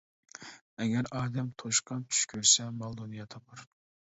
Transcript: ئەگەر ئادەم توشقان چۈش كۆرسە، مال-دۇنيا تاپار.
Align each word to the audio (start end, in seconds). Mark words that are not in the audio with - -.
ئەگەر 0.83 1.09
ئادەم 1.17 1.51
توشقان 1.63 2.01
چۈش 2.15 2.25
كۆرسە، 2.33 2.67
مال-دۇنيا 2.81 3.29
تاپار. 3.37 3.67